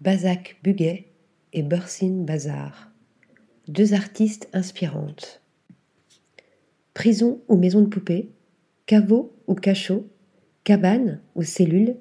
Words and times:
Bazak 0.00 0.60
Buguet 0.62 1.06
et 1.52 1.64
Bursin 1.64 2.22
Bazar, 2.22 2.92
deux 3.66 3.94
artistes 3.94 4.48
inspirantes. 4.52 5.42
Prison 6.94 7.40
ou 7.48 7.56
maison 7.56 7.80
de 7.80 7.88
poupée, 7.88 8.30
caveau 8.86 9.36
ou 9.48 9.56
cachot, 9.56 10.06
cabane 10.62 11.20
ou 11.34 11.42
cellule, 11.42 11.96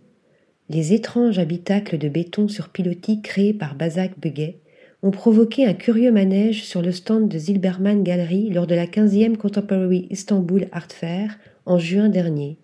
les 0.70 0.94
étranges 0.94 1.40
habitacles 1.40 1.98
de 1.98 2.08
béton 2.08 2.48
sur 2.48 2.70
pilotis 2.70 3.24
créés 3.24 3.56
par 3.56 3.74
Bazak 3.74 4.20
Buguet 4.20 4.60
ont 5.02 5.10
provoqué 5.10 5.66
un 5.66 5.74
curieux 5.74 6.12
manège 6.12 6.66
sur 6.66 6.84
le 6.84 6.92
stand 6.92 7.28
de 7.28 7.40
Zilberman 7.40 8.04
Gallery 8.04 8.52
lors 8.52 8.68
de 8.68 8.76
la 8.76 8.86
15e 8.86 9.38
Contemporary 9.38 10.06
Istanbul 10.12 10.68
Art 10.72 10.92
Fair 10.92 11.40
en 11.66 11.80
juin 11.80 12.10
dernier. 12.10 12.60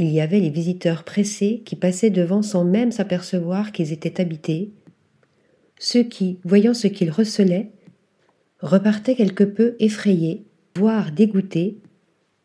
Il 0.00 0.10
y 0.10 0.20
avait 0.20 0.38
les 0.38 0.48
visiteurs 0.48 1.02
pressés 1.02 1.60
qui 1.64 1.74
passaient 1.74 2.10
devant 2.10 2.40
sans 2.40 2.64
même 2.64 2.92
s'apercevoir 2.92 3.72
qu'ils 3.72 3.92
étaient 3.92 4.20
habités, 4.20 4.70
ceux 5.76 6.04
qui, 6.04 6.38
voyant 6.44 6.72
ce 6.72 6.86
qu'ils 6.86 7.10
recelaient, 7.10 7.72
repartaient 8.60 9.16
quelque 9.16 9.42
peu 9.42 9.74
effrayés, 9.80 10.44
voire 10.76 11.10
dégoûtés, 11.10 11.78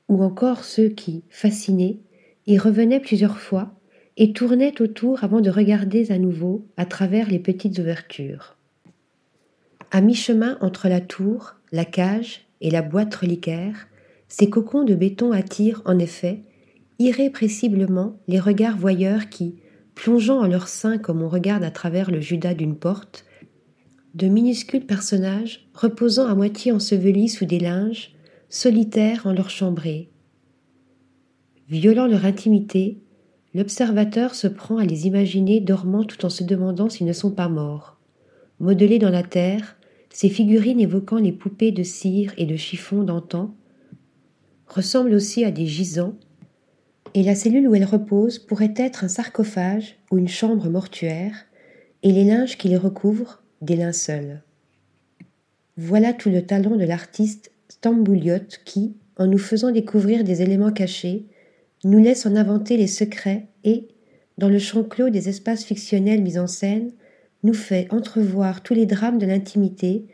ou 0.09 0.23
encore 0.23 0.63
ceux 0.63 0.89
qui, 0.89 1.21
fascinés, 1.29 1.99
y 2.47 2.57
revenaient 2.57 2.99
plusieurs 2.99 3.37
fois 3.37 3.71
et 4.17 4.33
tournaient 4.33 4.81
autour 4.81 5.23
avant 5.23 5.39
de 5.39 5.51
regarder 5.51 6.11
à 6.11 6.17
nouveau 6.17 6.65
à 6.75 6.85
travers 6.85 7.29
les 7.29 7.39
petites 7.39 7.77
ouvertures. 7.77 8.57
À 9.91 10.01
mi-chemin 10.01 10.57
entre 10.59 10.87
la 10.87 11.01
tour, 11.01 11.53
la 11.71 11.85
cage 11.85 12.47
et 12.61 12.71
la 12.71 12.81
boîte 12.81 13.13
reliquaire, 13.13 13.87
ces 14.27 14.49
cocons 14.49 14.83
de 14.83 14.95
béton 14.95 15.31
attirent 15.31 15.83
en 15.85 15.99
effet 15.99 16.41
irrépressiblement 16.99 18.19
les 18.27 18.39
regards 18.39 18.77
voyeurs 18.77 19.29
qui, 19.29 19.55
plongeant 19.95 20.39
en 20.39 20.47
leur 20.47 20.67
sein 20.67 20.97
comme 20.97 21.21
on 21.21 21.29
regarde 21.29 21.63
à 21.63 21.71
travers 21.71 22.11
le 22.11 22.19
judas 22.19 22.53
d'une 22.53 22.75
porte, 22.75 23.25
de 24.13 24.27
minuscules 24.27 24.85
personnages 24.85 25.67
reposant 25.73 26.27
à 26.27 26.35
moitié 26.35 26.71
ensevelis 26.71 27.29
sous 27.29 27.45
des 27.45 27.59
linges, 27.59 28.13
solitaires 28.49 29.25
en 29.25 29.33
leur 29.33 29.49
chambrée. 29.49 30.09
Violant 31.67 32.05
leur 32.05 32.25
intimité, 32.25 32.99
l'observateur 33.55 34.35
se 34.35 34.47
prend 34.47 34.77
à 34.77 34.85
les 34.85 35.07
imaginer 35.07 35.59
dormant 35.59 36.03
tout 36.03 36.23
en 36.25 36.29
se 36.29 36.43
demandant 36.43 36.89
s'ils 36.89 37.07
ne 37.07 37.13
sont 37.13 37.31
pas 37.31 37.49
morts. 37.49 37.97
Modelés 38.59 38.99
dans 38.99 39.09
la 39.09 39.23
terre, 39.23 39.77
ces 40.11 40.29
figurines 40.29 40.79
évoquant 40.79 41.17
les 41.17 41.31
poupées 41.31 41.71
de 41.71 41.81
cire 41.81 42.33
et 42.37 42.45
de 42.45 42.55
chiffon 42.55 43.03
d'antan 43.03 43.55
ressemblent 44.67 45.15
aussi 45.15 45.43
à 45.43 45.51
des 45.51 45.65
gisants 45.65 46.15
et 47.13 47.23
la 47.23 47.35
cellule 47.35 47.67
où 47.67 47.75
elle 47.75 47.85
repose 47.85 48.39
pourrait 48.39 48.73
être 48.75 49.03
un 49.03 49.07
sarcophage 49.07 49.97
ou 50.11 50.17
une 50.17 50.27
chambre 50.27 50.69
mortuaire, 50.69 51.45
et 52.01 52.11
les 52.11 52.25
linges 52.25 52.57
qui 52.57 52.67
les 52.67 52.77
recouvrent 52.77 53.43
des 53.61 53.75
linceuls. 53.75 54.41
Voilà 55.77 56.13
tout 56.13 56.29
le 56.29 56.45
talent 56.45 56.75
de 56.75 56.83
l'artiste 56.83 57.51
Stambouliot 57.69 58.59
qui, 58.65 58.95
en 59.17 59.27
nous 59.27 59.37
faisant 59.37 59.71
découvrir 59.71 60.23
des 60.23 60.41
éléments 60.41 60.71
cachés, 60.71 61.25
nous 61.83 61.99
laisse 61.99 62.25
en 62.25 62.35
inventer 62.35 62.77
les 62.77 62.87
secrets 62.87 63.47
et, 63.63 63.87
dans 64.37 64.49
le 64.49 64.59
champ 64.59 64.83
clos 64.83 65.09
des 65.09 65.29
espaces 65.29 65.63
fictionnels 65.63 66.21
mis 66.21 66.37
en 66.37 66.47
scène, 66.47 66.91
nous 67.43 67.53
fait 67.53 67.87
entrevoir 67.91 68.63
tous 68.63 68.73
les 68.73 68.85
drames 68.85 69.17
de 69.17 69.25
l'intimité, 69.25 70.05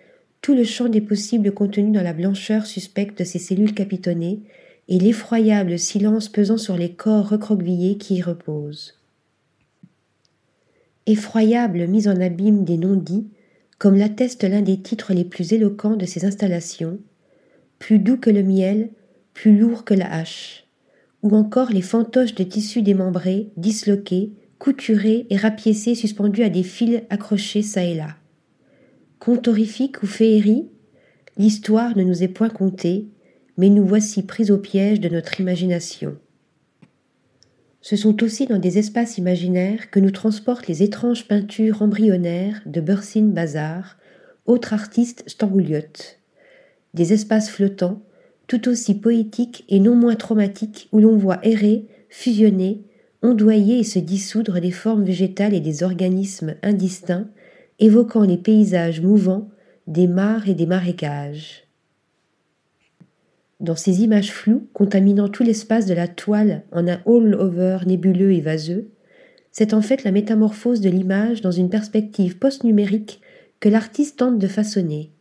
tout 0.42 0.56
le 0.56 0.64
champ 0.64 0.90
des 0.90 1.02
possibles 1.02 1.52
contenus 1.52 1.94
dans 1.94 2.04
la 2.04 2.14
blancheur 2.14 2.66
suspecte 2.66 3.20
de 3.20 3.24
ces 3.24 3.40
cellules 3.40 3.74
capitonnées 3.74 4.42
et 4.90 4.98
l'effroyable 4.98 5.78
silence 5.78 6.30
pesant 6.30 6.58
sur 6.58 6.76
les 6.76 6.92
corps 6.92 7.30
recroquevillés 7.30 7.98
qui 7.98 8.16
y 8.16 8.22
reposent. 8.24 8.96
Effroyable 11.06 11.88
mise 11.88 12.08
en 12.08 12.20
abîme 12.20 12.66
des 12.66 12.78
non-dits, 12.78 13.28
comme 13.78 13.96
l'atteste 13.96 14.44
l'un 14.44 14.64
des 14.64 14.82
titres 14.82 15.14
les 15.14 15.24
plus 15.24 15.54
éloquents 15.54 15.96
de 15.96 16.06
ces 16.06 16.26
installations, 16.26 17.00
plus 17.78 18.00
doux 18.00 18.18
que 18.18 18.32
le 18.32 18.42
miel, 18.42 18.90
plus 19.34 19.58
lourd 19.58 19.86
que 19.86 19.94
la 19.94 20.12
hache, 20.12 20.66
ou 21.22 21.36
encore 21.36 21.70
les 21.70 21.84
fantoches 21.84 22.36
de 22.36 22.44
tissus 22.44 22.82
démembrés, 22.82 23.52
disloqués, 23.58 24.34
couturés 24.58 25.28
et 25.30 25.38
rapiécés 25.38 25.96
suspendus 25.96 26.44
à 26.44 26.50
des 26.50 26.64
fils 26.64 27.04
accrochés 27.12 27.62
çà 27.62 27.84
et 27.86 27.94
là. 27.94 28.16
Conte 29.20 29.48
horrifique 29.48 30.02
ou 30.02 30.08
féerie, 30.08 30.68
l'histoire 31.38 31.96
ne 31.96 32.04
nous 32.04 32.24
est 32.24 32.28
point 32.28 32.50
contée, 32.50 33.08
mais 33.60 33.70
nous 33.70 33.86
voici 33.86 34.24
pris 34.24 34.52
au 34.52 34.58
piège 34.58 35.02
de 35.02 35.10
notre 35.10 35.42
imagination. 35.42 36.16
Ce 37.82 37.98
sont 37.98 38.24
aussi 38.24 38.46
dans 38.46 38.58
des 38.58 38.78
espaces 38.78 39.18
imaginaires 39.18 39.92
que 39.92 40.00
nous 40.00 40.12
transportent 40.12 40.68
les 40.68 40.82
étranges 40.82 41.28
peintures 41.28 41.82
embryonnaires 41.82 42.62
de 42.66 42.80
Bursin 42.80 43.26
Bazar, 43.26 43.98
autre 44.46 44.72
artiste 44.72 45.26
stambouliot. 45.28 46.16
Des 46.94 47.12
espaces 47.12 47.50
flottants, 47.50 48.02
tout 48.48 48.70
aussi 48.70 48.96
poétiques 48.96 49.66
et 49.68 49.82
non 49.82 49.96
moins 49.96 50.16
traumatiques, 50.16 50.88
où 50.94 51.00
l'on 51.00 51.18
voit 51.18 51.46
errer, 51.46 51.86
fusionner, 52.08 52.86
ondoyer 53.22 53.80
et 53.80 53.84
se 53.84 54.00
dissoudre 54.00 54.62
des 54.62 54.72
formes 54.72 55.04
végétales 55.04 55.54
et 55.54 55.60
des 55.60 55.84
organismes 55.84 56.56
indistincts, 56.64 57.28
évoquant 57.80 58.24
les 58.24 58.38
paysages 58.38 59.02
mouvants 59.02 59.50
des 59.86 60.08
mares 60.08 60.48
et 60.48 60.56
des 60.56 60.66
marécages. 60.66 61.69
Dans 63.60 63.76
ces 63.76 64.04
images 64.04 64.32
floues, 64.32 64.68
contaminant 64.74 65.28
tout 65.28 65.44
l'espace 65.44 65.86
de 65.86 65.94
la 65.94 66.08
toile 66.08 66.64
en 66.72 66.88
un 66.88 67.02
all-over 67.06 67.80
nébuleux 67.86 68.32
et 68.32 68.40
vaseux, 68.40 68.90
c'est 69.52 69.74
en 69.74 69.82
fait 69.82 70.04
la 70.04 70.12
métamorphose 70.12 70.80
de 70.80 70.90
l'image 70.90 71.42
dans 71.42 71.52
une 71.52 71.70
perspective 71.70 72.38
post-numérique 72.38 73.22
que 73.60 73.68
l'artiste 73.68 74.20
tente 74.20 74.40
de 74.40 74.48
façonner. 74.48 75.12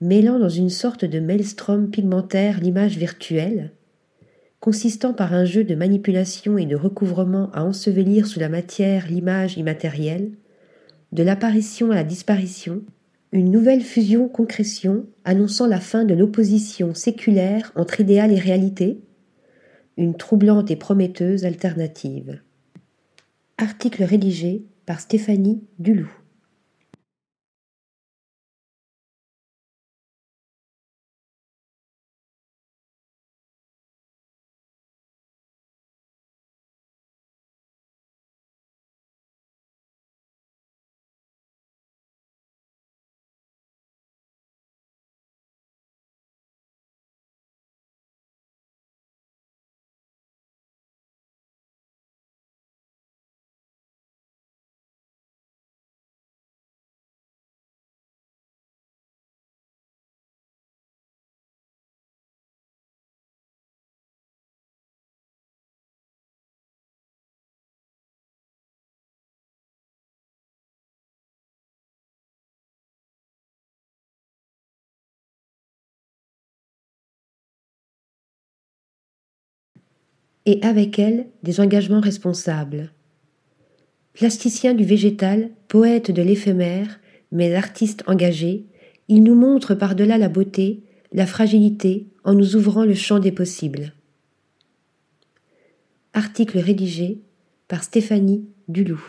Mêlant 0.00 0.38
dans 0.38 0.48
une 0.48 0.70
sorte 0.70 1.04
de 1.04 1.20
maelstrom 1.20 1.90
pigmentaire 1.90 2.60
l'image 2.60 2.96
virtuelle, 2.96 3.72
consistant 4.60 5.12
par 5.12 5.34
un 5.34 5.44
jeu 5.44 5.64
de 5.64 5.74
manipulation 5.74 6.56
et 6.56 6.64
de 6.64 6.76
recouvrement 6.76 7.50
à 7.52 7.64
ensevelir 7.64 8.26
sous 8.26 8.40
la 8.40 8.48
matière 8.48 9.06
l'image 9.08 9.58
immatérielle, 9.58 10.30
de 11.12 11.22
l'apparition 11.22 11.90
à 11.90 11.94
la 11.94 12.04
disparition, 12.04 12.82
une 13.34 13.50
nouvelle 13.50 13.82
fusion-concrétion 13.82 15.06
annonçant 15.24 15.66
la 15.66 15.80
fin 15.80 16.04
de 16.04 16.14
l'opposition 16.14 16.94
séculaire 16.94 17.72
entre 17.74 18.00
idéal 18.00 18.32
et 18.32 18.38
réalité, 18.38 19.00
une 19.96 20.16
troublante 20.16 20.70
et 20.70 20.76
prometteuse 20.76 21.44
alternative. 21.44 22.40
Article 23.58 24.04
rédigé 24.04 24.64
par 24.86 25.00
Stéphanie 25.00 25.64
Duloup. 25.80 26.23
Et 80.46 80.62
avec 80.62 80.98
elle 80.98 81.26
des 81.42 81.60
engagements 81.60 82.00
responsables. 82.00 82.92
Plasticien 84.12 84.74
du 84.74 84.84
végétal, 84.84 85.50
poète 85.68 86.10
de 86.10 86.22
l'éphémère, 86.22 87.00
mais 87.32 87.54
artiste 87.54 88.04
engagé, 88.06 88.66
il 89.08 89.22
nous 89.22 89.34
montre 89.34 89.74
par-delà 89.74 90.18
la 90.18 90.28
beauté, 90.28 90.82
la 91.12 91.26
fragilité, 91.26 92.06
en 92.22 92.34
nous 92.34 92.56
ouvrant 92.56 92.84
le 92.84 92.94
champ 92.94 93.18
des 93.18 93.32
possibles. 93.32 93.92
Article 96.12 96.58
rédigé 96.58 97.20
par 97.68 97.82
Stéphanie 97.82 98.44
Duloup. 98.68 99.02